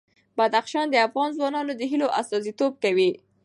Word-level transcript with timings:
بدخشان 0.37 0.85
د 0.91 0.95
افغان 1.07 1.29
ځوانانو 1.37 1.71
د 1.77 1.81
هیلو 1.91 2.07
استازیتوب 2.19 2.73
کوي. 2.83 3.11